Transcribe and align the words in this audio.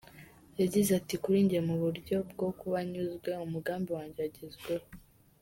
Yagize 0.59 0.89
ati 0.99 1.15
“Kuri 1.23 1.37
njye, 1.45 1.59
mu 1.67 1.75
buryo 1.83 2.17
bwo 2.31 2.47
kuba 2.59 2.77
nyuzwe, 2.91 3.29
umugambi 3.45 3.89
wanjye 3.97 4.19
wagezweho. 4.23 4.87